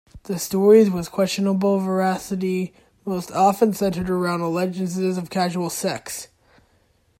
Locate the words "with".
0.89-1.11